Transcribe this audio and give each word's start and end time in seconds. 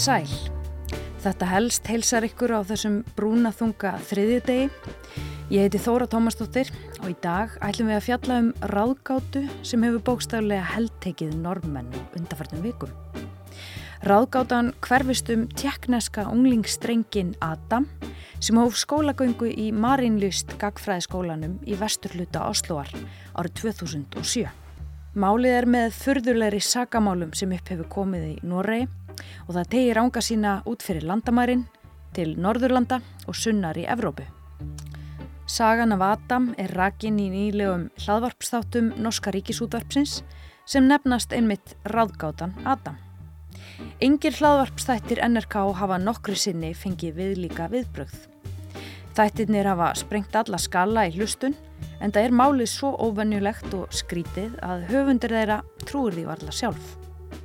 Sæl. 0.00 0.30
Þetta 1.20 1.46
helst 1.50 1.88
heilsar 1.90 2.24
ykkur 2.24 2.54
á 2.56 2.64
þessum 2.64 3.02
brúnaþunga 3.18 3.90
þriðjudegi. 4.08 4.70
Ég 5.52 5.66
heiti 5.66 5.80
Þóra 5.82 6.06
Tómasdóttir 6.08 6.70
og 7.02 7.10
í 7.10 7.16
dag 7.20 7.52
ætlum 7.60 7.90
við 7.90 7.98
að 7.98 8.06
fjalla 8.06 8.38
um 8.40 8.48
ráðgátu 8.72 9.42
sem 9.60 9.84
hefur 9.84 10.00
bókstaflega 10.06 10.70
heldtekið 10.70 11.34
normenn 11.42 11.90
undarfartum 12.16 12.62
vikum. 12.64 12.94
Ráðgátan 14.08 14.70
hverfist 14.86 15.28
um 15.34 15.44
tjekkneska 15.52 16.24
unglingsstrengin 16.32 17.34
Adam 17.44 17.84
sem 18.40 18.56
hóf 18.56 18.80
skólagöngu 18.80 19.50
í 19.52 19.68
Marínlust 19.68 20.56
gagfræðiskólanum 20.62 21.58
í 21.68 21.76
vesturluta 21.76 22.46
Osloar 22.48 22.88
árið 23.36 23.66
2007. 23.66 24.48
Málið 25.20 25.58
er 25.58 25.68
með 25.68 25.92
furðulegri 25.98 26.64
sagamálum 26.64 27.36
sem 27.36 27.52
upp 27.52 27.68
hefur 27.74 27.92
komið 28.00 28.26
í 28.30 28.34
Noregi 28.48 28.88
og 29.46 29.54
það 29.56 29.70
tegir 29.74 30.00
ánga 30.02 30.22
sína 30.24 30.60
út 30.68 30.84
fyrir 30.84 31.06
landamærin 31.08 31.66
til 32.14 32.36
Norðurlanda 32.38 33.00
og 33.26 33.36
sunnar 33.36 33.78
í 33.78 33.86
Evrópu. 33.88 34.26
Sagan 35.50 35.92
af 35.92 36.02
Adam 36.06 36.52
er 36.58 36.70
rakin 36.78 37.18
í 37.18 37.26
nýlegum 37.32 37.88
hlaðvarpstáttum 37.98 38.92
Norska 39.02 39.32
ríkisútvarpsins 39.34 40.20
sem 40.64 40.86
nefnast 40.86 41.32
einmitt 41.34 41.74
ráðgátan 41.90 42.54
Adam. 42.64 42.98
Engir 44.00 44.36
hlaðvarpstættir 44.38 45.22
NRK 45.26 45.56
hafa 45.80 45.98
nokkru 45.98 46.36
sinni 46.38 46.70
fengið 46.76 47.18
viðlíka 47.18 47.66
viðbrögð. 47.72 48.28
Þættirnir 49.18 49.66
hafa 49.72 49.90
sprengt 49.98 50.38
alla 50.38 50.60
skala 50.62 51.08
í 51.10 51.16
hlustun 51.16 51.58
en 52.00 52.14
það 52.14 52.28
er 52.28 52.38
málið 52.44 52.70
svo 52.70 52.94
óvennjulegt 53.08 53.74
og 53.74 53.90
skrítið 53.90 54.54
að 54.62 54.86
höfundir 54.92 55.34
þeirra 55.34 55.62
trúir 55.82 56.14
því 56.14 56.28
varla 56.30 56.54
sjálf. 56.54 56.99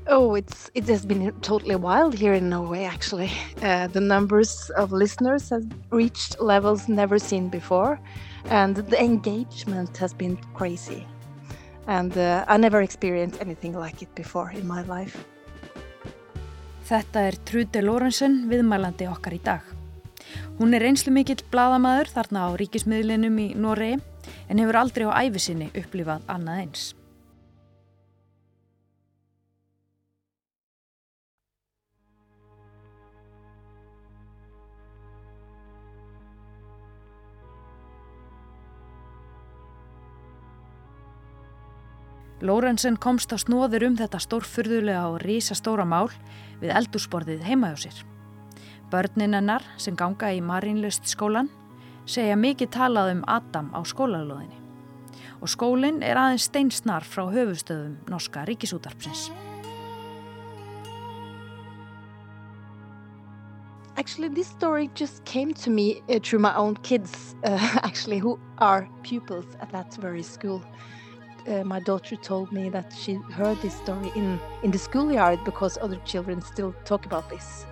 Oh, 0.07 0.35
it's 0.35 0.69
it 0.75 0.87
has 0.87 1.03
been 1.03 1.33
totally 1.41 1.75
wild 1.75 2.13
here 2.13 2.33
in 2.33 2.47
Norway. 2.49 2.83
Actually, 2.83 3.31
uh, 3.63 3.87
the 3.87 3.99
numbers 3.99 4.69
of 4.77 4.91
listeners 4.91 5.49
have 5.49 5.65
reached 5.89 6.39
levels 6.39 6.87
never 6.87 7.17
seen 7.17 7.49
before, 7.49 7.99
and 8.51 8.75
the 8.75 9.01
engagement 9.01 9.97
has 9.97 10.13
been 10.13 10.37
crazy. 10.53 11.07
And 11.87 12.15
uh, 12.17 12.45
I 12.47 12.57
never 12.57 12.81
experienced 12.81 13.41
anything 13.41 13.73
like 13.73 14.03
it 14.03 14.13
before 14.13 14.51
in 14.51 14.67
my 14.67 14.83
life. 14.83 15.17
Þetta 16.85 17.23
er 17.25 17.37
Trude 17.49 17.81
Lorenzen, 17.81 18.43
viðmælandi 18.45 19.07
okkar 19.09 19.33
í 19.33 19.39
dag. 19.41 19.63
Hún 20.59 20.77
er 20.77 20.85
einslu 20.85 21.09
mikill 21.15 21.41
bladamæður 21.49 22.11
þarna 22.13 22.45
á 22.45 22.49
ríkismiðlinum 22.61 23.41
í 23.41 23.47
Noregi 23.57 23.97
en 24.49 24.61
hefur 24.61 24.77
aldrei 24.83 25.09
á 25.09 25.17
æfisinni 25.25 25.71
upplifað 25.73 26.29
annað 26.29 26.61
eins. 26.61 26.85
Lórensen 42.45 42.93
komst 43.01 43.31
á 43.33 43.41
snóður 43.41 43.87
um 43.87 43.95
þetta 43.97 44.19
stórfurðulega 44.21 45.07
og 45.09 45.23
rísastóra 45.23 45.85
mál 45.89 46.11
við 46.61 46.75
eldursporðið 46.77 47.41
heima 47.41 47.71
hjá 47.73 47.87
sér. 47.87 48.01
Börnin 48.91 49.33
hennar 49.33 49.65
sem 49.81 49.97
ganga 49.97 50.29
í 50.29 50.43
Marínlust 50.45 51.09
skólan 51.09 51.49
segja 52.05 52.35
mikið 52.37 52.69
talað 52.75 53.15
um 53.15 53.23
Adam 53.25 53.71
á 53.73 53.81
skólalóðinni 53.81 54.61
og 55.41 55.49
skólinn 55.49 56.03
er 56.05 56.19
aðeins 56.21 56.45
steinsnar 56.51 57.07
frá 57.07 57.25
höfustöðum 57.33 57.97
norska 58.13 58.45
ríkisútarpsins. 58.45 59.31
Actually, 63.97 64.29
this 64.29 64.47
story 64.47 64.89
just 64.93 65.23
came 65.25 65.53
to 65.53 65.71
me 65.71 66.01
uh, 66.09 66.19
through 66.19 66.39
my 66.39 66.53
own 66.55 66.75
kids, 66.83 67.33
uh, 67.43 67.79
actually, 67.83 68.19
who 68.19 68.37
are 68.59 68.87
pupils 69.03 69.47
at 69.61 69.71
that 69.71 69.95
very 69.95 70.21
school. 70.21 70.61
Uh, 71.47 71.63
my 71.63 71.79
daughter 71.79 72.15
told 72.15 72.51
me 72.51 72.69
that 72.69 72.91
she 72.97 73.15
heard 73.31 73.61
this 73.61 73.75
story 73.75 74.11
in, 74.15 74.39
in 74.63 74.71
the 74.71 74.79
schoolyard 74.79 75.43
because 75.43 75.77
other 75.79 75.97
children 76.03 76.41
still 76.41 76.73
talk 76.85 77.05
about 77.05 77.29
this. 77.29 77.67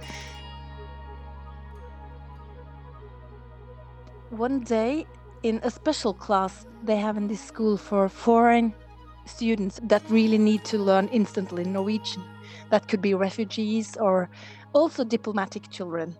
One 4.30 4.60
day, 4.60 5.08
in 5.42 5.60
a 5.64 5.72
special 5.72 6.14
class 6.14 6.66
they 6.84 6.98
have 6.98 7.18
in 7.18 7.28
this 7.28 7.42
school 7.42 7.78
for 7.78 8.10
foreign 8.10 8.74
students 9.26 9.80
that 9.84 10.04
really 10.10 10.38
need 10.38 10.64
to 10.66 10.78
learn 10.78 11.08
instantly 11.08 11.64
Norwegian, 11.64 12.24
that 12.70 12.88
could 12.88 13.02
be 13.02 13.16
refugees 13.16 13.98
or 13.98 14.30
also 14.74 15.04
diplomatic 15.04 15.70
children, 15.72 16.16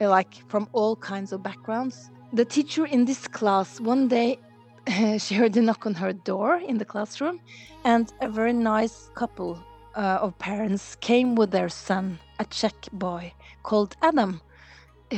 like 0.00 0.34
from 0.48 0.68
all 0.72 0.94
kinds 0.96 1.32
of 1.32 1.42
backgrounds. 1.42 2.10
The 2.32 2.44
teacher 2.44 2.86
in 2.86 3.04
this 3.04 3.26
class 3.26 3.80
one 3.80 4.06
day 4.08 4.38
she 5.18 5.34
heard 5.34 5.56
a 5.56 5.62
knock 5.62 5.86
on 5.86 5.94
her 5.94 6.12
door 6.12 6.56
in 6.56 6.78
the 6.78 6.84
classroom, 6.84 7.40
and 7.84 8.12
a 8.20 8.28
very 8.28 8.52
nice 8.52 9.10
couple 9.14 9.58
uh, 9.94 10.18
of 10.20 10.36
parents 10.38 10.96
came 10.96 11.34
with 11.36 11.50
their 11.50 11.68
son, 11.68 12.18
a 12.40 12.44
Czech 12.46 12.74
boy 12.92 13.32
called 13.62 13.96
Adam, 14.02 14.40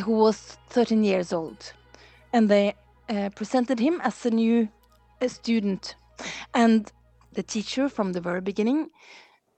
who 0.04 0.12
was 0.12 0.58
13 0.68 1.02
years 1.02 1.32
old. 1.32 1.72
And 2.32 2.48
they 2.50 2.74
uh, 3.08 3.30
presented 3.30 3.78
him 3.78 4.00
as 4.02 4.26
a 4.26 4.30
new 4.30 4.68
student. 5.26 5.96
And 6.52 6.92
the 7.32 7.42
teacher, 7.42 7.88
from 7.88 8.12
the 8.12 8.20
very 8.20 8.42
beginning, 8.42 8.90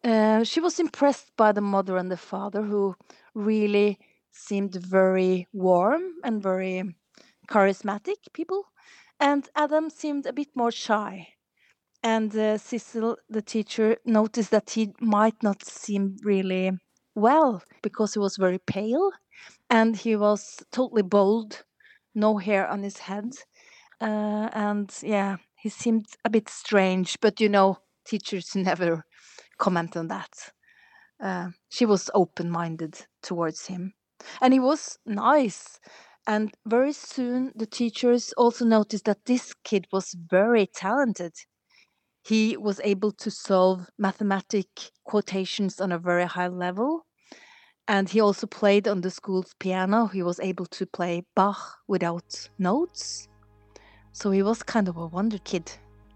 uh, 0.05 0.45
she 0.45 0.61
was 0.61 0.79
impressed 0.79 1.37
by 1.37 1.51
the 1.51 1.61
mother 1.61 1.97
and 1.97 2.13
the 2.13 2.17
father, 2.17 2.63
who 2.63 2.95
really 3.35 3.99
seemed 4.31 4.75
very 4.75 5.49
warm 5.53 6.03
and 6.23 6.41
very 6.41 6.95
charismatic 7.49 8.17
people 8.33 8.67
and 9.21 9.49
Adam 9.55 9.91
seemed 9.91 10.27
a 10.27 10.33
bit 10.33 10.49
more 10.55 10.71
shy. 10.71 11.29
And 12.03 12.35
uh, 12.37 12.59
Cecil, 12.59 13.17
the 13.29 13.43
teacher, 13.43 13.97
noticed 14.05 14.51
that 14.51 14.71
he 14.71 14.93
might 15.01 15.43
not 15.43 15.65
seem 15.65 16.17
really 16.23 16.73
well 17.15 17.63
because 17.83 18.15
he 18.15 18.21
was 18.21 18.37
very 18.37 18.59
pale 18.59 19.11
and 19.71 19.97
he 19.97 20.15
was 20.17 20.63
totally 20.71 21.03
bald, 21.03 21.65
no 22.15 22.37
hair 22.39 22.69
on 22.69 22.83
his 22.83 22.99
head. 22.99 23.33
Uh, 24.01 24.51
and 24.53 24.95
yeah, 25.03 25.37
he 25.57 25.69
seemed 25.69 26.07
a 26.25 26.31
bit 26.31 26.49
strange, 26.49 27.19
but 27.21 27.41
you 27.41 27.49
know, 27.49 27.79
teachers 28.07 28.55
never 28.55 29.05
comment 29.59 29.97
on 29.97 30.09
that. 30.09 30.53
Uh, 31.21 31.49
she 31.71 31.87
was 31.87 32.11
open 32.15 32.51
minded 32.51 33.07
towards 33.23 33.67
him. 33.67 33.95
And 34.41 34.53
he 34.53 34.61
was 34.61 34.99
nice 35.07 35.79
and 36.27 36.53
very 36.67 36.93
soon, 36.93 37.53
the 37.55 37.67
teachers 37.67 38.33
also 38.37 38.65
noticed 38.65 39.05
that 39.05 39.25
this 39.25 39.55
kid 39.65 39.87
was 39.93 40.15
very 40.29 40.67
talented. 40.67 41.33
He 42.25 42.57
was 42.57 42.81
able 42.83 43.13
to 43.13 43.31
solve 43.31 43.89
mathematic 43.99 44.67
quotations 45.05 45.81
on 45.81 45.93
a 45.93 45.99
very 45.99 46.25
high 46.25 46.49
level. 46.49 47.07
And 47.87 48.09
he 48.09 48.21
also 48.21 48.49
played 48.49 48.89
on 48.89 49.01
the 49.01 49.11
school's 49.11 49.55
piano. 49.61 50.07
He 50.07 50.23
was 50.23 50.41
able 50.41 50.67
to 50.67 50.87
play 50.87 51.25
Bach 51.37 51.79
without 51.87 52.49
notes. 52.59 53.29
So 54.11 54.33
he 54.33 54.43
was 54.43 54.65
kind 54.65 54.89
of 54.89 54.97
a 54.97 55.07
wonder 55.07 55.39
kid, 55.39 55.71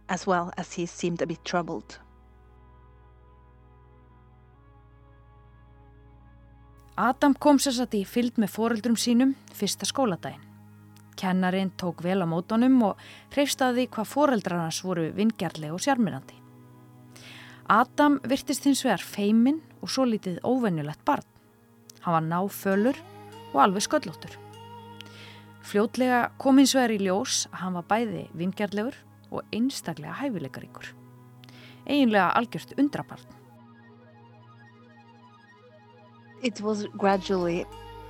as 0.08 0.26
well 0.26 0.52
as 0.56 0.72
he 0.72 0.86
seemed 0.86 1.22
a 1.22 1.26
bit 1.26 1.44
troubled. 1.44 2.00
Adam 7.00 7.32
kom 7.32 7.56
sér 7.56 7.72
satt 7.72 7.94
í 7.96 8.02
fylg 8.04 8.36
með 8.36 8.50
foreldrum 8.52 8.96
sínum 9.00 9.30
fyrsta 9.56 9.86
skóladaginn. 9.88 10.42
Kennarin 11.16 11.70
tók 11.80 12.02
vel 12.04 12.18
á 12.20 12.28
mótonum 12.28 12.76
og 12.90 13.00
hreifstaði 13.32 13.86
hvað 13.88 14.10
foreldrar 14.10 14.60
hans 14.66 14.82
voru 14.84 15.06
vingjarlega 15.16 15.72
og 15.72 15.80
sjármyrandi. 15.80 16.36
Adam 17.72 18.18
virtist 18.28 18.68
hins 18.68 18.84
vegar 18.84 19.00
feiminn 19.00 19.62
og 19.80 19.88
svo 19.94 20.04
litið 20.10 20.42
óvennulegt 20.44 21.00
barn. 21.08 21.24
Hann 22.04 22.18
var 22.18 22.28
náfölur 22.28 23.00
og 23.54 23.58
alveg 23.64 23.88
sköllóttur. 23.88 24.36
Fljótlega 25.64 26.26
kom 26.36 26.60
hins 26.60 26.76
vegar 26.76 26.92
í 26.92 27.00
ljós 27.00 27.46
að 27.48 27.60
hann 27.64 27.80
var 27.80 27.90
bæði 27.96 28.28
vingjarlegur 28.36 29.00
og 29.32 29.56
einstaklega 29.56 30.20
hæfileikaríkur. 30.20 30.92
Einlega 31.88 32.32
algjört 32.36 32.76
undrabarn. 32.76 33.39
It 36.42 36.60
was 36.60 36.86
gradually 36.96 37.66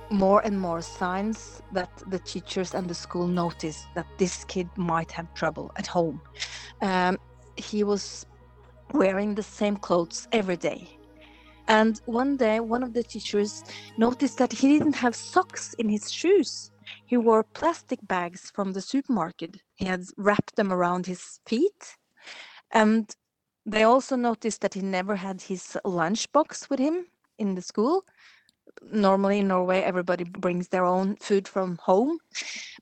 more 0.09 0.41
and 0.45 0.59
more 0.59 0.81
signs 0.81 1.61
that 1.71 1.89
the 2.07 2.19
teachers 2.19 2.73
and 2.73 2.87
the 2.87 2.93
school 2.93 3.27
noticed 3.27 3.85
that 3.95 4.07
this 4.17 4.43
kid 4.45 4.67
might 4.75 5.11
have 5.11 5.33
trouble 5.33 5.71
at 5.77 5.87
home. 5.87 6.21
Um, 6.81 7.17
he 7.55 7.83
was 7.83 8.25
wearing 8.93 9.35
the 9.35 9.43
same 9.43 9.77
clothes 9.77 10.27
every 10.31 10.57
day. 10.57 10.87
And 11.67 12.01
one 12.05 12.35
day, 12.35 12.59
one 12.59 12.83
of 12.83 12.93
the 12.93 13.03
teachers 13.03 13.63
noticed 13.97 14.37
that 14.39 14.51
he 14.51 14.67
didn't 14.67 14.95
have 14.95 15.15
socks 15.15 15.73
in 15.75 15.87
his 15.87 16.11
shoes. 16.11 16.71
He 17.05 17.15
wore 17.15 17.43
plastic 17.43 17.99
bags 18.07 18.51
from 18.53 18.73
the 18.73 18.81
supermarket. 18.81 19.61
He 19.75 19.85
had 19.85 20.03
wrapped 20.17 20.55
them 20.57 20.73
around 20.73 21.05
his 21.05 21.39
feet. 21.45 21.95
And 22.71 23.15
they 23.65 23.83
also 23.83 24.17
noticed 24.17 24.61
that 24.61 24.73
he 24.73 24.81
never 24.81 25.15
had 25.15 25.43
his 25.43 25.77
lunchbox 25.85 26.69
with 26.69 26.79
him 26.79 27.05
in 27.41 27.55
the 27.55 27.61
school 27.61 28.03
normally 28.81 29.39
in 29.39 29.47
Norway, 29.47 29.81
everybody 29.81 30.23
brings 30.23 30.69
their 30.69 30.85
own 30.85 31.15
food 31.17 31.47
from 31.47 31.77
home. 31.83 32.17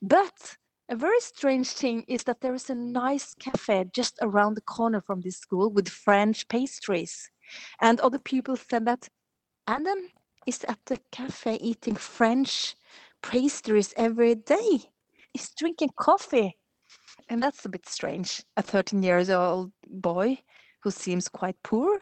But 0.01 0.57
a 0.89 0.95
very 0.95 1.19
strange 1.19 1.69
thing 1.69 2.03
is 2.07 2.23
that 2.23 2.41
there 2.41 2.53
is 2.53 2.69
a 2.69 2.75
nice 2.75 3.33
cafe 3.35 3.85
just 3.93 4.17
around 4.21 4.55
the 4.55 4.61
corner 4.61 5.01
from 5.01 5.21
this 5.21 5.37
school 5.37 5.71
with 5.71 5.87
French 5.87 6.47
pastries. 6.47 7.29
And 7.81 7.99
other 7.99 8.19
people 8.19 8.55
said 8.55 8.85
that 8.85 9.07
Adam 9.67 9.99
is 10.45 10.63
at 10.67 10.79
the 10.85 10.99
cafe 11.11 11.55
eating 11.55 11.95
French 11.95 12.75
pastries 13.21 13.93
every 13.97 14.35
day. 14.35 14.91
He's 15.33 15.51
drinking 15.57 15.91
coffee. 15.95 16.57
And 17.29 17.43
that's 17.43 17.65
a 17.65 17.69
bit 17.69 17.87
strange. 17.87 18.41
A 18.57 18.63
13 18.63 19.03
years 19.03 19.29
old 19.29 19.71
boy 19.87 20.39
who 20.81 20.89
seems 20.89 21.27
quite 21.27 21.57
poor. 21.63 21.99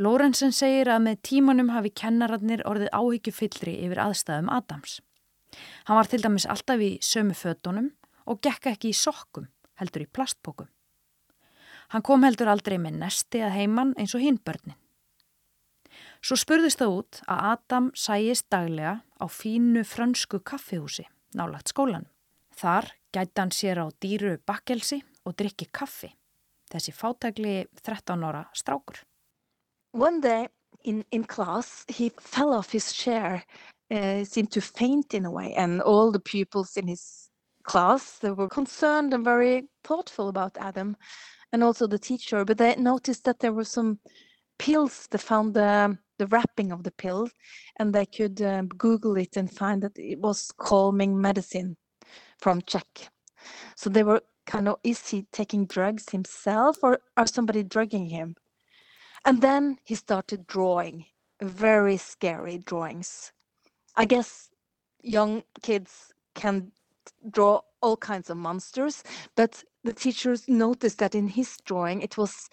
Lorenzen 0.00 0.54
segir 0.56 0.88
að 0.88 1.02
með 1.04 1.18
tímanum 1.28 1.70
hafi 1.74 1.90
kennararnir 1.92 2.62
orðið 2.64 2.88
áhyggjufyllri 2.96 3.74
yfir 3.84 3.98
aðstæðum 4.00 4.46
Adams. 4.48 4.94
Hann 5.84 5.98
var 5.98 6.08
til 6.08 6.22
dæmis 6.24 6.46
alltaf 6.48 6.80
í 6.80 6.94
sömu 7.04 7.36
fötunum 7.36 7.90
og 8.24 8.40
gekka 8.40 8.72
ekki 8.72 8.94
í 8.94 8.96
sokkum, 8.96 9.50
heldur 9.76 10.06
í 10.06 10.08
plastpókum. 10.08 10.70
Hann 11.92 12.06
kom 12.06 12.24
heldur 12.24 12.48
aldrei 12.48 12.78
með 12.80 12.96
nesti 13.02 13.42
að 13.44 13.58
heiman 13.58 13.92
eins 14.00 14.14
og 14.16 14.24
hinbörnin. 14.24 14.78
Svo 16.24 16.38
spurðist 16.40 16.80
það 16.80 16.96
út 16.96 17.20
að 17.26 17.44
Adam 17.50 17.92
sæist 17.92 18.48
daglega 18.48 18.94
á 19.20 19.26
fínu 19.28 19.84
frönsku 19.84 20.40
kaffihúsi 20.40 21.04
nálagt 21.36 21.74
skólanum. 21.74 22.08
Þar 22.56 22.88
gæti 23.12 23.40
hann 23.40 23.52
sér 23.52 23.84
á 23.84 23.86
dýru 24.00 24.38
bakkelsi 24.48 25.02
og 25.28 25.36
drikki 25.36 25.68
kaffi, 25.68 26.14
þessi 26.72 26.96
fátækli 26.96 27.54
13 27.84 28.24
ára 28.24 28.46
strákur. 28.56 29.04
One 29.92 30.20
day 30.20 30.48
in, 30.84 31.04
in 31.10 31.24
class, 31.24 31.84
he 31.88 32.10
fell 32.20 32.52
off 32.54 32.70
his 32.70 32.92
chair, 32.92 33.44
uh, 33.90 34.24
seemed 34.24 34.52
to 34.52 34.60
faint 34.60 35.14
in 35.14 35.24
a 35.24 35.30
way, 35.30 35.52
and 35.54 35.82
all 35.82 36.12
the 36.12 36.20
pupils 36.20 36.76
in 36.76 36.86
his 36.86 37.28
class 37.64 38.18
they 38.18 38.30
were 38.30 38.48
concerned 38.48 39.12
and 39.12 39.24
very 39.24 39.68
thoughtful 39.84 40.28
about 40.28 40.56
Adam, 40.58 40.96
and 41.52 41.64
also 41.64 41.86
the 41.86 41.98
teacher. 41.98 42.44
But 42.44 42.58
they 42.58 42.76
noticed 42.76 43.24
that 43.24 43.40
there 43.40 43.52
were 43.52 43.64
some 43.64 43.98
pills. 44.58 45.08
They 45.10 45.18
found 45.18 45.54
the 45.54 45.98
the 46.18 46.26
wrapping 46.28 46.70
of 46.70 46.84
the 46.84 46.92
pill, 46.92 47.28
and 47.78 47.94
they 47.94 48.06
could 48.06 48.40
um, 48.42 48.68
Google 48.68 49.16
it 49.16 49.36
and 49.36 49.50
find 49.50 49.82
that 49.82 49.98
it 49.98 50.20
was 50.20 50.52
calming 50.58 51.20
medicine 51.20 51.76
from 52.38 52.60
Czech. 52.62 53.10
So 53.74 53.90
they 53.90 54.02
were 54.02 54.20
kind 54.46 54.68
of, 54.68 54.76
is 54.84 55.08
he 55.08 55.26
taking 55.32 55.66
drugs 55.66 56.10
himself, 56.10 56.76
or 56.82 57.00
are 57.16 57.26
somebody 57.26 57.62
drugging 57.62 58.06
him? 58.06 58.36
And 59.24 59.42
then 59.42 59.78
he 59.84 59.94
started 59.94 60.46
drawing 60.46 61.06
very 61.42 61.96
scary 61.96 62.58
drawings. 62.58 63.32
I 63.96 64.04
guess 64.04 64.50
young 65.02 65.42
kids 65.62 66.12
can 66.34 66.72
draw 67.30 67.60
all 67.82 67.96
kinds 67.96 68.30
of 68.30 68.36
monsters, 68.36 69.02
but 69.36 69.64
the 69.84 69.92
teachers 69.92 70.48
noticed 70.48 70.98
that 70.98 71.14
in 71.14 71.28
his 71.28 71.56
drawing 71.64 72.02
it 72.02 72.16
was 72.18 72.48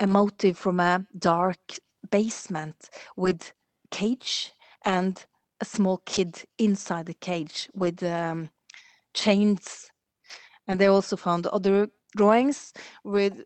a 0.00 0.06
motive 0.06 0.58
from 0.58 0.80
a 0.80 1.06
dark 1.18 1.78
basement 2.10 2.90
with 3.16 3.52
cage 3.90 4.52
and 4.84 5.24
a 5.60 5.64
small 5.64 5.98
kid 6.04 6.44
inside 6.58 7.06
the 7.06 7.14
cage 7.14 7.68
with 7.74 8.02
um, 8.02 8.50
chains. 9.14 9.90
And 10.66 10.80
they 10.80 10.86
also 10.86 11.16
found 11.16 11.46
other 11.46 11.88
drawings 12.16 12.72
with 13.04 13.44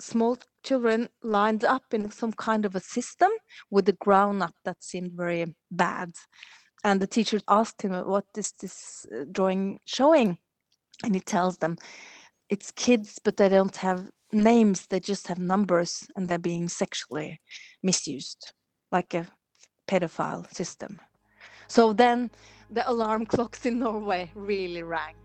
small 0.00 0.38
children 0.68 1.08
lined 1.22 1.64
up 1.64 1.94
in 1.94 2.10
some 2.10 2.32
kind 2.32 2.64
of 2.66 2.74
a 2.74 2.80
system 2.80 3.30
with 3.70 3.88
a 3.88 3.96
ground 4.04 4.42
up 4.42 4.54
that 4.64 4.84
seemed 4.84 5.12
very 5.12 5.46
bad. 5.70 6.10
And 6.84 7.00
the 7.00 7.06
teacher 7.06 7.40
asked 7.48 7.82
him, 7.82 7.92
What 7.92 8.26
is 8.36 8.52
this 8.60 9.06
uh, 9.12 9.24
drawing 9.32 9.80
showing? 9.86 10.38
And 11.02 11.14
he 11.14 11.20
tells 11.20 11.58
them, 11.58 11.76
It's 12.48 12.70
kids, 12.70 13.18
but 13.24 13.36
they 13.36 13.48
don't 13.48 13.76
have 13.76 14.10
names, 14.32 14.86
they 14.86 15.00
just 15.00 15.26
have 15.28 15.38
numbers 15.38 16.06
and 16.14 16.28
they're 16.28 16.38
being 16.52 16.68
sexually 16.68 17.40
misused, 17.82 18.52
like 18.92 19.14
a 19.14 19.26
pedophile 19.90 20.44
system. 20.54 21.00
So 21.66 21.92
then 21.92 22.30
the 22.70 22.88
alarm 22.88 23.26
clocks 23.32 23.66
in 23.66 23.78
Norway 23.78 24.30
really 24.34 24.82
rang. 24.82 25.16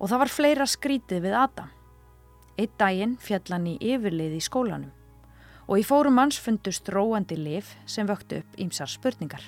Og 0.00 0.10
það 0.10 0.20
var 0.24 0.30
fleira 0.32 0.64
skrítið 0.66 1.20
við 1.22 1.34
Adam. 1.38 1.68
Eitt 2.54 2.76
daginn 2.78 3.16
fjall 3.18 3.50
hann 3.50 3.66
í 3.66 3.78
yfirlið 3.82 4.36
í 4.38 4.42
skólanum 4.44 4.92
og 5.64 5.80
í 5.80 5.84
fórum 5.86 6.20
hans 6.20 6.38
fundust 6.40 6.90
róandi 6.92 7.38
lif 7.40 7.72
sem 7.88 8.06
vöktu 8.06 8.42
upp 8.42 8.58
ímsar 8.60 8.90
spurningar. 8.90 9.42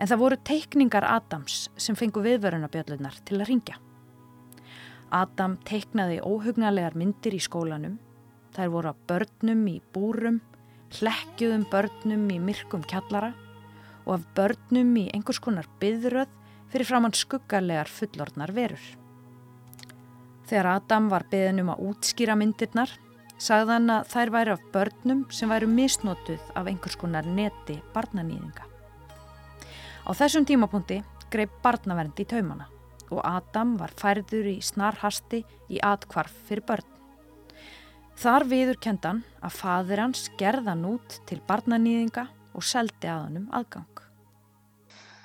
En 0.00 0.08
það 0.08 0.22
voru 0.22 0.38
teikningar 0.44 1.06
Adams 1.06 1.68
sem 1.76 1.96
fengu 1.96 2.22
viðverunabjöllunar 2.24 3.20
til 3.28 3.38
að 3.38 3.50
ringja. 3.52 3.78
Adam 5.10 5.56
teiknaði 5.66 6.20
óhugnalegar 6.22 6.96
myndir 6.98 7.34
í 7.36 7.42
skólanum. 7.42 7.98
Þær 8.54 8.72
voru 8.74 8.90
að 8.90 9.02
börnum 9.10 9.62
í 9.70 9.76
búrum, 9.94 10.40
hlekkjuðum 10.98 11.66
börnum 11.70 12.24
í 12.34 12.38
myrkum 12.42 12.82
kjallara 12.82 13.32
og 14.06 14.16
af 14.16 14.26
börnum 14.34 14.90
í 14.98 15.08
einhvers 15.14 15.42
konar 15.42 15.68
byðröð 15.82 16.32
fyrir 16.70 16.88
framann 16.88 17.14
skuggarlegar 17.14 17.90
fullordnar 17.90 18.54
verur. 18.54 18.82
Þegar 20.50 20.66
Adam 20.66 21.06
var 21.12 21.22
beðin 21.30 21.62
um 21.62 21.68
að 21.70 21.82
útskýra 21.86 22.34
myndirnar, 22.34 22.90
sagði 23.38 23.76
hann 23.76 23.92
að 23.94 24.08
þær 24.10 24.32
væri 24.34 24.52
af 24.56 24.64
börnum 24.74 25.20
sem 25.30 25.52
væru 25.52 25.68
misnotuð 25.70 26.48
af 26.58 26.66
einhvers 26.66 26.98
konar 26.98 27.28
neti 27.38 27.76
barnanýðinga. 27.94 28.66
Á 30.02 30.10
þessum 30.18 30.48
tímapunkti 30.48 30.98
greip 31.30 31.54
barnavernd 31.62 32.18
í 32.18 32.26
taumana 32.26 32.66
og 33.14 33.22
Adam 33.26 33.76
var 33.78 33.94
færður 33.94 34.50
í 34.50 34.58
snarhasti 34.62 35.44
í 35.70 35.78
atkvarf 35.86 36.34
fyrir 36.48 36.66
börn. 36.66 36.86
Þar 38.18 38.46
viður 38.50 38.82
kendan 38.82 39.22
að 39.38 39.56
fadir 39.56 40.02
hans 40.02 40.28
gerðan 40.38 40.82
út 40.90 41.20
til 41.30 41.38
barnanýðinga 41.46 42.26
og 42.58 42.66
seldi 42.66 43.06
að 43.06 43.26
hannum 43.28 43.50
aðgang. 43.54 43.86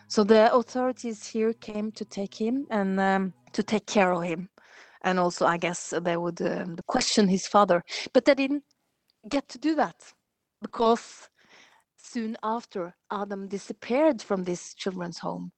So 0.08 0.24
the 0.24 0.52
authorities 0.54 1.26
here 1.34 1.54
came 1.54 1.92
to 1.94 2.06
take 2.06 2.38
him 2.38 2.68
and 2.70 3.00
um, 3.00 3.34
to 3.54 3.64
take 3.64 3.88
care 3.88 4.14
of 4.14 4.24
him. 4.24 4.50
And 5.06 5.20
also 5.20 5.46
I 5.46 5.58
guess 5.58 5.94
they 6.02 6.18
would 6.18 6.42
um, 6.42 6.78
question 6.88 7.30
his 7.30 7.48
father. 7.48 7.84
But 8.14 8.26
they 8.26 8.36
didn't 8.36 8.64
get 9.30 9.48
to 9.50 9.58
do 9.58 9.76
that 9.76 9.96
because 10.62 11.30
soon 11.96 12.36
after 12.44 12.96
Adam 13.12 13.48
disappeared 13.48 14.22
from 14.22 14.44
this 14.44 14.74
children's 14.74 15.20
home, 15.20 15.52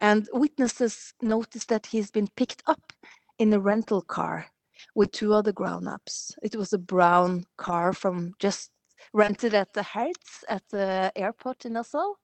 and 0.00 0.28
witnesses 0.32 1.14
noticed 1.22 1.68
that 1.68 1.86
he's 1.86 2.10
been 2.10 2.28
picked 2.36 2.62
up 2.66 2.92
in 3.38 3.52
a 3.52 3.60
rental 3.60 4.02
car 4.02 4.46
with 4.94 5.12
two 5.12 5.32
other 5.32 5.52
grown-ups. 5.52 6.34
It 6.42 6.56
was 6.56 6.72
a 6.72 6.78
brown 6.78 7.44
car 7.56 7.92
from 7.92 8.32
just 8.38 8.70
rented 9.12 9.54
at 9.54 9.72
the 9.74 9.82
Hertz 9.82 10.44
at 10.48 10.62
the 10.70 11.12
airport 11.14 11.64
in 11.64 11.76
Oslo. 11.76 12.16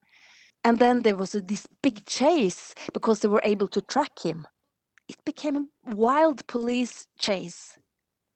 And 0.64 0.78
then 0.78 1.02
there 1.02 1.16
was 1.16 1.34
a, 1.34 1.40
this 1.40 1.66
big 1.82 2.06
chase 2.06 2.74
because 2.94 3.20
they 3.20 3.28
were 3.28 3.42
able 3.44 3.68
to 3.68 3.82
track 3.82 4.18
him 4.24 4.46
it 5.08 5.24
became 5.24 5.56
a 5.56 5.94
wild 5.94 6.46
police 6.46 7.06
chase 7.18 7.78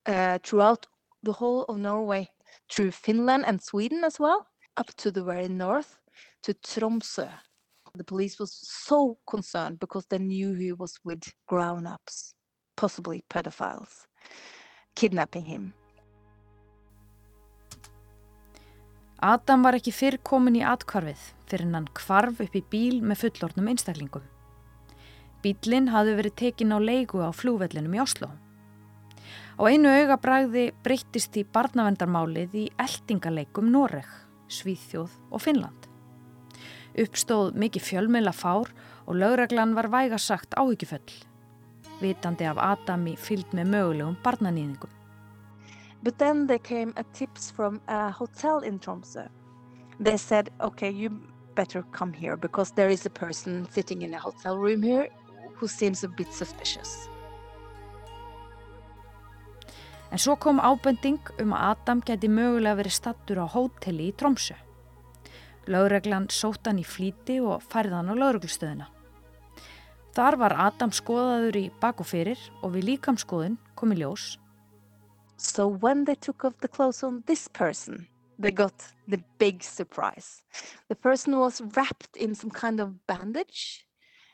uh, 0.06 0.38
throughout 0.42 0.87
the 1.22 1.32
whole 1.32 1.64
of 1.64 1.78
Norway, 1.78 2.28
through 2.70 2.90
Finland 2.90 3.44
and 3.46 3.62
Sweden 3.62 4.04
as 4.04 4.18
well, 4.18 4.46
up 4.76 4.94
to 4.96 5.10
the 5.10 5.22
very 5.22 5.48
north 5.48 5.98
to 6.42 6.54
Tromsø. 6.54 7.28
The 7.94 8.04
police 8.04 8.38
was 8.38 8.52
so 8.52 9.18
concerned 9.26 9.80
because 9.80 10.06
they 10.06 10.18
knew 10.18 10.52
he 10.54 10.72
was 10.72 10.98
with 11.04 11.22
grown 11.46 11.87
ups, 11.87 12.34
possibly 12.76 13.25
pedophiles, 13.30 14.06
kidnapping 14.94 15.44
him. 15.44 15.75
Adam 19.20 19.64
var 19.64 19.75
ekki 19.75 19.90
fyrr 19.90 20.20
komin 20.22 20.60
í 20.60 20.62
atkvarfið 20.62 21.22
fyrir 21.50 21.72
hann 21.75 21.88
kvarf 21.98 22.38
upp 22.44 22.54
í 22.54 22.62
bíl 22.70 23.00
með 23.02 23.25
fullornum 23.25 23.72
einstaklingum. 23.72 24.22
Bílinn 25.38 25.92
hafði 25.92 26.14
verið 26.18 26.35
tekin 26.40 26.75
á 26.75 26.78
leigu 26.83 27.21
á 27.23 27.30
flúvellinum 27.30 27.95
í 27.95 28.00
Oslo. 28.02 28.26
Á 29.59 29.62
einu 29.71 29.90
augabræði 29.90 30.73
breyttist 30.83 31.37
í 31.38 31.45
barnavendarmálið 31.47 32.57
í 32.59 32.64
eldingaleikum 32.83 33.71
Noreg, 33.71 34.09
Svíþjóð 34.50 35.14
og 35.30 35.42
Finnland. 35.45 35.87
Uppstóð 36.99 37.54
mikið 37.54 37.87
fjölmjöla 37.87 38.33
fár 38.35 38.73
og 39.07 39.18
lögreglan 39.18 39.76
var 39.78 39.90
vægasagt 39.95 40.59
áhyggjuföll, 40.59 41.14
vitandi 42.02 42.49
af 42.50 42.59
Adami 42.59 43.14
fyllt 43.14 43.54
með 43.54 43.71
mögulegum 43.76 44.18
barnanýðingum. 44.25 44.90
But 46.02 46.18
then 46.18 46.47
there 46.47 46.59
came 46.59 46.92
a 46.97 47.04
tips 47.14 47.50
from 47.50 47.80
a 47.87 48.11
hotel 48.11 48.62
in 48.66 48.78
Tromsø. 48.78 49.28
They 50.00 50.16
said, 50.16 50.50
okay, 50.61 50.90
you 50.90 51.11
better 51.54 51.83
come 51.92 52.12
here 52.12 52.37
because 52.37 52.73
there 52.75 52.90
is 52.90 53.07
a 53.07 53.11
person 53.11 53.66
sitting 53.71 54.02
in 54.02 54.14
a 54.14 54.18
hotel 54.18 54.59
room 54.59 54.83
here 54.83 55.09
who 55.58 55.68
seems 55.68 56.04
a 56.04 56.08
bit 56.08 56.32
suspicious. 56.32 57.08
En 60.10 60.18
svo 60.18 60.38
kom 60.40 60.60
ábending 60.60 61.20
um 61.42 61.52
að 61.52 61.64
Adam 61.72 62.00
geti 62.00 62.30
mögulega 62.32 62.78
verið 62.80 62.96
stattur 62.96 63.42
á 63.44 63.46
hóteli 63.46 64.08
í 64.08 64.14
Tromsö. 64.16 64.56
Lögreglan 65.68 66.30
sótt 66.32 66.64
hann 66.64 66.80
í 66.80 66.86
flíti 66.86 67.36
og 67.44 67.60
færði 67.68 67.98
hann 67.98 68.08
á 68.08 68.14
lögreglustöðina. 68.16 68.86
Þar 70.16 70.36
var 70.40 70.54
Adam 70.56 70.94
skoðaður 70.96 71.58
í 71.60 71.66
bak 71.82 72.00
og 72.00 72.08
fyrir 72.08 72.40
og 72.62 72.72
við 72.74 72.88
líkamskoðun 72.94 73.58
kom 73.76 73.92
í 73.92 73.98
ljós. 74.00 74.38
So 75.36 75.68
when 75.68 76.04
they 76.04 76.16
took 76.16 76.44
off 76.44 76.56
the 76.60 76.68
clothes 76.68 77.04
on 77.04 77.22
this 77.26 77.46
person, 77.46 78.08
they 78.38 78.50
got 78.50 78.74
the 79.06 79.20
big 79.38 79.62
surprise. 79.62 80.42
The 80.88 80.96
person 80.96 81.38
was 81.38 81.60
wrapped 81.76 82.16
in 82.16 82.34
some 82.34 82.50
kind 82.50 82.80
of 82.80 83.06
bandage 83.06 83.84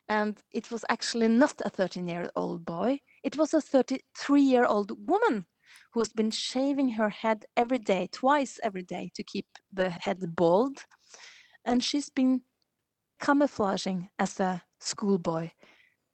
and 0.09 0.41
it 0.53 0.71
was 0.71 0.85
actually 0.89 1.29
not 1.29 1.61
a 1.65 1.71
13 1.71 2.09
year 2.09 2.31
old 2.37 2.65
boy, 2.65 3.01
it 3.23 3.37
was 3.37 3.55
a 3.55 3.61
33 3.61 4.41
year 4.41 4.65
old 4.65 4.93
woman 5.09 5.47
who 5.93 6.01
has 6.01 6.13
been 6.13 6.31
shaving 6.31 6.91
her 6.91 7.09
head 7.09 7.45
every 7.57 7.79
day, 7.79 8.09
twice 8.13 8.59
every 8.63 8.83
day, 8.83 9.11
to 9.15 9.23
keep 9.23 9.47
the 9.73 9.91
head 9.91 10.19
bald. 10.37 10.85
And 11.65 11.83
she's 11.83 12.11
been 12.11 12.43
camouflaging 13.21 14.11
as 14.19 14.41
a 14.41 14.63
schoolboy 14.81 15.51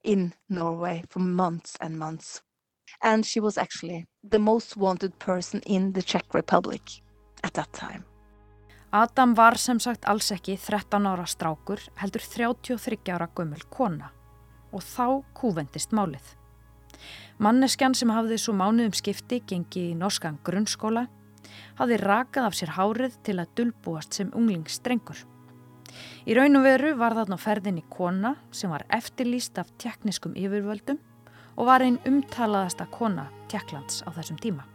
in 0.04 0.34
Norway 0.48 1.02
for 1.08 1.18
months 1.18 1.76
and 1.80 1.98
months. 1.98 2.42
And 3.02 3.24
she 3.24 3.40
was 3.40 3.56
actually 3.56 4.06
the 4.22 4.38
most 4.38 4.76
wanted 4.76 5.18
person 5.18 5.60
in 5.66 5.92
the 5.92 6.02
Czech 6.02 6.34
Republic 6.34 6.82
at 7.42 7.54
that 7.54 7.72
time. 7.72 8.04
Adam 8.90 9.36
var 9.38 9.54
sem 9.54 9.78
sagt 9.78 10.06
alls 10.10 10.32
ekki 10.34 10.56
13 10.58 11.04
ára 11.06 11.22
strákur 11.22 11.78
heldur 12.00 12.24
33 12.26 13.12
ára 13.14 13.28
gömul 13.30 13.62
kona 13.70 14.08
og 14.74 14.82
þá 14.82 15.22
kúvendist 15.34 15.92
málið. 15.94 16.24
Manneskjan 17.38 17.94
sem 17.94 18.10
hafði 18.10 18.38
svo 18.42 18.54
mánuðum 18.58 18.96
skipti 18.98 19.38
gengi 19.46 19.84
í 19.92 19.98
norskan 19.98 20.40
grunnskóla 20.42 21.04
hafði 21.78 21.98
rakað 22.02 22.48
af 22.48 22.56
sér 22.58 22.72
hárið 22.74 23.14
til 23.28 23.36
að 23.38 23.52
dulbúast 23.60 24.18
sem 24.18 24.32
unglingsstrengur. 24.34 25.22
Í 26.26 26.34
raun 26.34 26.58
og 26.58 26.66
veru 26.66 26.90
var 26.98 27.14
þarna 27.14 27.38
ferðinni 27.38 27.84
kona 27.94 28.34
sem 28.50 28.74
var 28.74 28.82
eftirlýst 28.90 29.60
af 29.62 29.70
tekniskum 29.78 30.34
yfirvöldum 30.34 30.98
og 31.54 31.70
var 31.70 31.86
einn 31.86 32.00
umtalaðasta 32.10 32.88
kona 32.90 33.28
Tjekklands 33.46 34.02
á 34.02 34.10
þessum 34.18 34.42
tíma. 34.42 34.66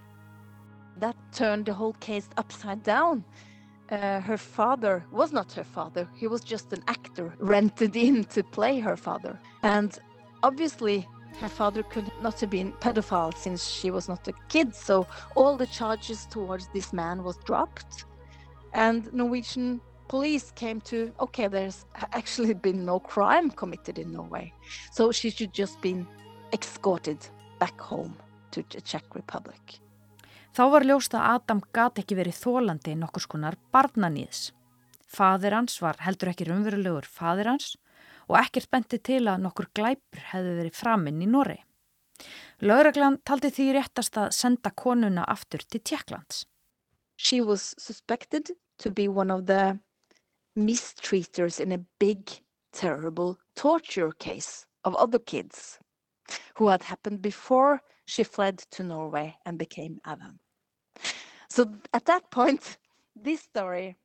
That 1.03 1.19
turned 1.35 1.67
the 1.67 1.75
whole 1.75 1.95
case 1.99 2.31
upside 2.39 2.87
down. 2.87 3.25
Uh, 3.89 4.19
her 4.21 4.37
father 4.37 5.05
was 5.11 5.31
not 5.31 5.51
her 5.53 5.63
father. 5.63 6.07
He 6.15 6.27
was 6.27 6.41
just 6.41 6.73
an 6.73 6.83
actor 6.87 7.33
rented 7.39 7.95
in 8.07 8.23
to 8.25 8.43
play 8.43 8.79
her 8.79 8.97
father. 8.97 9.39
And 9.63 9.97
obviously, 10.43 11.07
her 11.39 11.49
father 11.49 11.83
could 11.83 12.11
not 12.21 12.39
have 12.39 12.49
been 12.49 12.71
pedophile 12.73 13.35
since 13.35 13.67
she 13.67 13.91
was 13.91 14.07
not 14.07 14.27
a 14.27 14.33
kid. 14.49 14.73
So 14.73 15.07
all 15.35 15.57
the 15.57 15.67
charges 15.67 16.25
towards 16.27 16.67
this 16.73 16.93
man 16.93 17.23
was 17.23 17.37
dropped. 17.37 18.05
And 18.73 19.11
Norwegian 19.13 19.81
police 20.07 20.51
came 20.51 20.81
to 20.81 21.11
okay, 21.19 21.47
there's 21.47 21.85
actually 22.13 22.53
been 22.53 22.85
no 22.85 22.99
crime 22.99 23.49
committed 23.51 23.99
in 23.99 24.11
Norway. 24.11 24.53
So 24.91 25.11
she 25.11 25.29
should 25.29 25.53
just 25.53 25.81
been 25.81 26.07
escorted 26.53 27.19
back 27.59 27.79
home 27.79 28.15
to 28.51 28.63
the 28.69 28.81
Czech 28.81 29.03
Republic. 29.13 29.79
Þá 30.55 30.69
var 30.71 30.85
ljóst 30.87 31.11
að 31.11 31.25
Adam 31.33 31.59
gati 31.75 31.99
ekki 31.99 32.15
verið 32.15 32.37
þólandi 32.39 32.93
nokkur 32.95 33.25
skonar 33.25 33.57
barnanýðs. 33.75 34.53
Fadir 35.03 35.51
hans 35.51 35.81
var 35.83 35.97
heldur 35.99 36.29
ekki 36.31 36.45
raunverulegur 36.47 37.09
fadir 37.11 37.49
hans 37.51 37.73
og 38.29 38.37
ekkert 38.39 38.69
benti 38.71 39.01
til 39.03 39.25
að 39.27 39.43
nokkur 39.43 39.67
glæpur 39.75 40.21
hefði 40.29 40.53
verið 40.61 40.77
framinn 40.77 41.19
í 41.19 41.27
Norri. 41.27 41.57
Lauraglan 42.63 43.17
taldi 43.27 43.51
því 43.51 43.65
réttast 43.75 44.15
að 44.21 44.31
senda 44.37 44.71
konuna 44.71 45.25
aftur 45.27 45.65
til 45.67 45.83
Tjekklands. 45.83 46.45
She 47.17 47.41
was 47.41 47.75
suspected 47.77 48.55
to 48.79 48.89
be 48.89 49.09
one 49.09 49.35
of 49.35 49.47
the 49.47 49.79
mistreaters 50.55 51.59
in 51.59 51.73
a 51.73 51.83
big, 51.99 52.31
terrible 52.71 53.35
torture 53.55 54.13
case 54.19 54.65
of 54.85 54.95
other 54.95 55.19
kids 55.19 55.79
who 56.55 56.69
had 56.71 56.83
happened 56.83 57.21
before 57.21 57.81
she 58.05 58.23
fled 58.23 58.57
to 58.71 58.83
Norway 58.83 59.35
and 59.45 59.59
became 59.59 59.99
Adam. 60.05 60.39
So 61.55 61.71
at 61.93 62.03
that 62.03 62.31
point, 62.31 62.77
this 63.15 63.39
story 63.39 63.95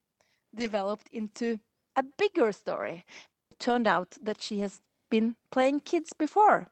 developed 0.54 1.08
into 1.10 1.58
a 1.96 2.04
bigger 2.16 2.52
story. 2.52 3.04
It 3.50 3.58
turned 3.58 3.88
out 3.88 4.16
that 4.22 4.40
she 4.40 4.60
has 4.60 4.80
been 5.10 5.34
playing 5.50 5.80
kids 5.80 6.12
before. 6.16 6.68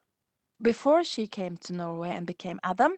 Before 0.61 1.03
she 1.03 1.27
came 1.27 1.57
to 1.57 1.73
Norway 1.73 2.11
and 2.11 2.25
became 2.25 2.61
Adam, 2.63 2.93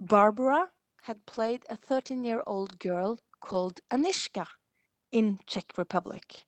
Barbara 0.00 0.68
had 1.02 1.26
played 1.26 1.64
a 1.68 1.74
13 1.74 2.22
year 2.22 2.44
old 2.46 2.78
girl 2.78 3.18
called 3.40 3.80
Anishka 3.92 4.46
in 5.10 5.40
Czech 5.48 5.72
Republic. 5.76 6.44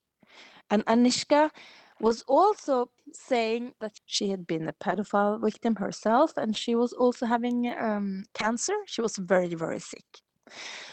And 0.71 0.87
Anishka 0.87 1.51
was 1.99 2.23
also 2.29 2.91
saying 3.13 3.73
that 3.81 3.99
she 4.07 4.31
had 4.31 4.47
been 4.47 4.69
a 4.69 4.73
pedophile 4.73 5.41
victim 5.41 5.75
herself 5.75 6.37
and 6.37 6.57
she 6.57 6.77
was 6.77 6.93
also 6.93 7.27
having 7.27 7.75
um, 7.77 8.23
cancer. 8.35 8.75
She 8.87 9.01
was 9.01 9.17
very, 9.17 9.57
very 9.57 9.81
sick. 9.81 10.23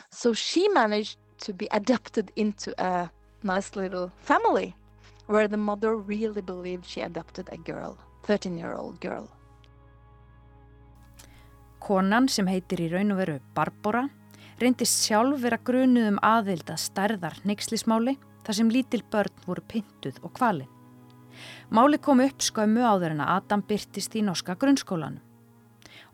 So 0.10 0.34
she 0.34 0.68
managed 0.70 1.18
to 1.46 1.54
be 1.54 1.68
adopted 1.72 2.32
into 2.36 2.74
a 2.78 3.10
nice 3.44 3.76
little 3.76 4.12
family 4.18 4.76
where 5.28 5.48
the 5.48 5.58
mother 5.58 5.96
really 5.96 6.42
believed 6.42 6.86
she 6.86 7.02
adopted 7.02 7.50
a 7.52 7.58
girl, 7.58 7.98
13 8.24 8.58
year 8.58 8.74
old 8.74 9.00
girl. 9.00 9.30
Konan 11.82 12.28
sem 12.30 12.46
heitir 12.46 12.84
í 12.86 12.92
raun 12.92 13.16
og 13.16 13.24
veru 13.24 13.40
Barbara 13.58 14.04
reyndist 14.62 15.02
sjálf 15.08 15.42
vera 15.42 15.58
grunuð 15.58 16.12
um 16.12 16.20
aðild 16.22 16.70
að 16.70 16.84
stærðar 16.84 17.40
neykslismáli 17.50 18.14
þar 18.46 18.58
sem 18.58 18.70
lítil 18.70 19.02
börn 19.10 19.42
voru 19.48 19.64
pintuð 19.66 20.20
og 20.22 20.36
kvalinn. 20.38 20.70
Máli 21.74 21.98
kom 21.98 22.22
upp 22.22 22.44
skömmu 22.44 22.84
áður 22.86 23.16
en 23.16 23.24
að 23.26 23.34
Adam 23.40 23.64
byrtist 23.66 24.16
í 24.20 24.22
norska 24.26 24.58
grunnskólanum. 24.60 25.24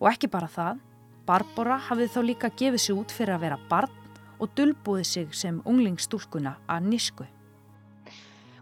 Og 0.00 0.08
ekki 0.12 0.30
bara 0.30 0.48
það, 0.48 0.78
Barbara 1.28 1.76
hafið 1.76 2.14
þó 2.14 2.20
líka 2.24 2.48
gefið 2.56 2.80
sig 2.80 2.96
út 2.96 3.12
fyrir 3.12 3.34
að 3.34 3.42
vera 3.44 3.58
barn 3.68 3.92
og 4.40 4.48
dulbúið 4.56 5.04
sig 5.04 5.34
sem 5.36 5.58
unglingstúlkuna 5.68 6.54
að 6.72 6.86
nísku. 6.88 7.26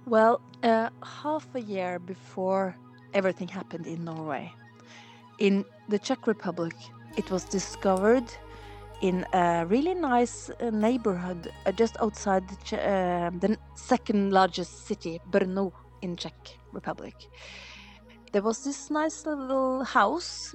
Well, 0.06 0.40
uh, 0.64 0.90
half 1.22 1.46
a 1.54 1.60
year 1.60 2.00
before 2.00 2.74
everything 3.14 3.48
happened 3.48 3.86
in 3.86 4.04
Norway, 4.04 4.52
in 5.38 5.64
the 5.88 5.98
Czech 5.98 6.26
Republic, 6.26 6.74
it 7.16 7.30
was 7.30 7.44
discovered 7.44 8.26
in 9.00 9.24
a 9.32 9.64
really 9.66 9.94
nice 9.94 10.50
uh, 10.50 10.70
neighborhood 10.70 11.52
uh, 11.66 11.72
just 11.72 11.96
outside 12.00 12.42
the, 12.48 12.78
uh, 12.82 13.30
the 13.38 13.56
second 13.74 14.32
largest 14.32 14.86
city, 14.86 15.20
Brno 15.30 15.72
in 16.02 16.16
Czech 16.16 16.58
Republic. 16.72 17.14
There 18.32 18.42
was 18.42 18.64
this 18.64 18.90
nice 18.90 19.24
little 19.24 19.84
house 19.84 20.54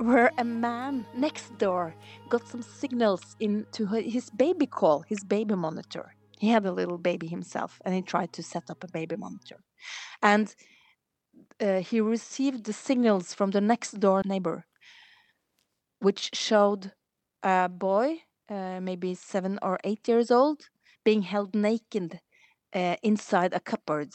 where 0.00 0.32
a 0.38 0.44
man 0.44 1.04
next 1.14 1.56
door 1.58 1.94
got 2.30 2.46
some 2.48 2.62
signals 2.62 3.36
into 3.38 3.86
his 3.86 4.30
baby 4.30 4.66
call, 4.66 5.00
his 5.00 5.22
baby 5.22 5.54
monitor. 5.54 6.14
He 6.38 6.48
had 6.48 6.64
a 6.64 6.72
little 6.72 6.96
baby 6.96 7.26
himself 7.26 7.80
and 7.84 7.94
he 7.94 8.00
tried 8.00 8.32
to 8.32 8.42
set 8.42 8.70
up 8.70 8.82
a 8.82 8.88
baby 8.88 9.16
monitor. 9.16 9.62
And 10.22 10.54
uh, 11.60 11.80
he 11.80 12.00
received 12.00 12.64
the 12.64 12.72
signals 12.72 13.34
from 13.34 13.50
the 13.50 13.60
next 13.60 14.00
door 14.00 14.22
neighbor, 14.24 14.64
which 15.98 16.30
showed 16.32 16.92
a 17.42 17.68
boy, 17.68 18.22
uh, 18.48 18.80
maybe 18.80 19.14
seven 19.14 19.58
or 19.60 19.78
eight 19.84 20.08
years 20.08 20.30
old, 20.30 20.70
being 21.04 21.22
held 21.22 21.54
naked 21.54 22.20
uh, 22.74 22.96
inside 23.02 23.52
a 23.52 23.60
cupboard 23.60 24.10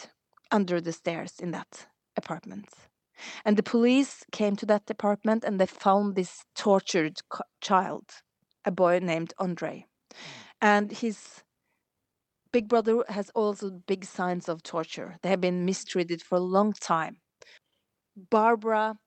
under 0.52 0.82
the 0.82 0.92
stairs 0.92 1.34
in 1.40 1.52
that 1.52 1.88
apartment. 2.18 2.70
And 3.44 3.58
the 3.58 3.64
police 3.64 4.24
came 4.32 4.56
to 4.58 4.66
that 4.68 4.90
apartment 4.90 5.44
and 5.44 5.60
they 5.60 5.66
found 5.66 6.16
this 6.16 6.44
tortured 6.56 7.20
child, 7.62 8.06
a 8.64 8.72
boy 8.72 9.00
named 9.02 9.34
Andre. 9.38 9.86
And 10.62 10.92
his 10.92 11.44
big 12.52 12.68
brother 12.68 13.04
has 13.10 13.30
also 13.36 13.70
big 13.70 14.06
signs 14.06 14.48
of 14.48 14.64
torture. 14.64 15.18
They 15.22 15.30
have 15.30 15.42
been 15.42 15.66
mistreated 15.66 16.22
for 16.22 16.36
a 16.36 16.40
long 16.56 16.74
time. 16.74 17.18
Barbara 18.30 18.98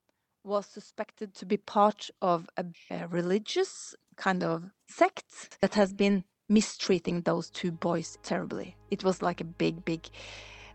was 0.44 0.66
suspected 0.66 1.34
to 1.34 1.46
be 1.46 1.56
part 1.56 2.10
of 2.20 2.48
a, 2.56 2.64
a 2.90 3.08
religious 3.08 3.94
kind 4.16 4.42
of 4.42 4.64
sect 4.88 5.58
that 5.60 5.74
has 5.74 5.92
been 5.92 6.24
mistreating 6.48 7.22
those 7.22 7.50
two 7.50 7.70
boys 7.70 8.18
terribly. 8.22 8.76
It 8.90 9.04
was 9.04 9.22
like 9.22 9.40
a 9.40 9.44
big, 9.44 9.84
big 9.84 10.08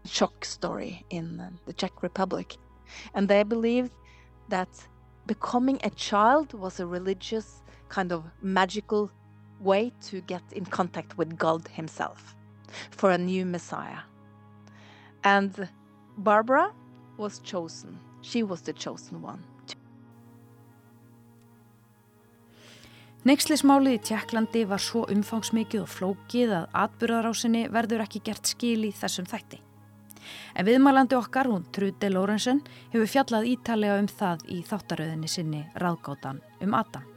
shock 0.06 0.46
story 0.46 1.06
in 1.10 1.40
uh, 1.40 1.50
the 1.66 1.74
Czech 1.74 2.04
Republic. 2.04 2.56
And 3.14 3.28
they 3.28 3.44
believed 3.44 3.92
that 4.50 4.70
becoming 5.26 5.80
a 5.84 5.90
child 5.90 6.54
was 6.54 6.80
a 6.80 6.86
religious 6.86 7.64
kind 7.90 8.12
of 8.12 8.24
magical 8.42 9.12
way 9.60 9.92
to 10.10 10.22
get 10.22 10.44
in 10.52 10.66
contact 10.66 11.18
with 11.18 11.38
God 11.38 11.68
Himself 11.70 12.36
for 12.92 13.12
a 13.12 13.18
new 13.18 13.46
Messiah. 13.46 14.00
And 15.24 15.70
Barbara 16.18 16.72
was 17.18 17.40
chosen. 17.40 18.00
She 18.22 18.44
was 18.44 18.62
the 18.62 18.74
chosen 18.74 19.22
one. 19.22 19.44
Neykslismálið 23.24 23.94
í 23.96 24.00
Tjekklandi 24.04 24.62
var 24.68 24.82
svo 24.84 25.06
umfangsmikið 25.08 25.86
og 25.86 25.92
flókið 25.94 26.50
að 26.58 26.74
atbyrðarásinni 26.76 27.62
verður 27.72 28.04
ekki 28.04 28.20
gert 28.28 28.50
skil 28.52 28.82
í 28.84 28.90
þessum 28.92 29.30
þætti. 29.32 29.62
En 30.53 30.67
viðmælandi 30.67 31.17
okkar, 31.17 31.50
hún 31.50 31.65
Trude 31.74 32.10
Lorenzen, 32.13 32.62
hefur 32.93 33.10
fjallað 33.10 33.50
ítalega 33.55 33.98
um 34.01 34.10
það 34.12 34.45
í 34.53 34.60
þáttaröðinni 34.67 35.29
sinni 35.31 35.63
Ráðgótan 35.81 36.43
um 36.62 36.75
Adam. 36.77 37.07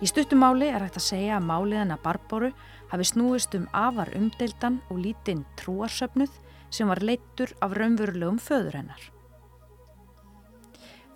Í 0.00 0.08
stuttumáli 0.08 0.70
er 0.70 0.86
hægt 0.86 0.96
að 0.96 1.08
segja 1.10 1.36
að 1.36 1.48
máliðana 1.50 1.98
Barboru 2.00 2.52
hafi 2.90 3.06
snúist 3.10 3.54
um 3.58 3.66
afar 3.76 4.08
umdeildan 4.16 4.78
og 4.88 5.02
lítinn 5.02 5.42
trúarsöfnuð 5.60 6.38
sem 6.70 6.88
var 6.88 7.02
leittur 7.02 7.52
af 7.60 7.74
raunverulegum 7.76 8.38
föður 8.40 8.78
hennar. 8.80 9.02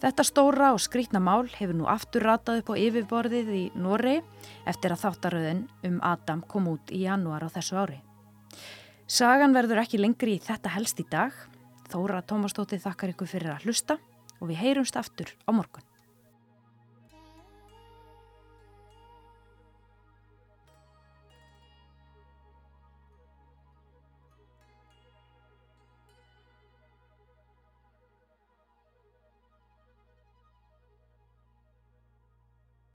Þetta 0.04 0.24
stóra 0.26 0.72
og 0.74 0.82
skrítna 0.84 1.20
mál 1.22 1.46
hefur 1.48 1.78
nú 1.78 1.86
aftur 1.88 2.26
ratað 2.26 2.60
upp 2.60 2.74
á 2.74 2.82
yfirborðið 2.82 3.52
í 3.56 3.62
Noregi 3.72 4.20
eftir 4.68 4.92
að 4.92 5.06
þáttaröðin 5.06 5.62
um 5.88 6.00
Adam 6.04 6.42
kom 6.44 6.66
út 6.74 6.92
í 6.92 7.06
janúar 7.06 7.46
á 7.46 7.48
þessu 7.54 7.78
ári. 7.80 8.02
Sagan 9.04 9.52
verður 9.52 9.82
ekki 9.82 9.98
lengri 10.00 10.38
í 10.38 10.40
þetta 10.40 10.70
helst 10.72 11.00
í 11.02 11.04
dag. 11.10 11.34
Þóra 11.92 12.22
Tómastóttir 12.24 12.80
þakkar 12.80 13.12
ykkur 13.12 13.28
fyrir 13.28 13.52
að 13.52 13.66
hlusta 13.66 13.98
og 14.40 14.48
við 14.48 14.62
heyrumst 14.62 14.96
aftur 14.96 15.28
á 15.44 15.52
morgun. 15.52 15.84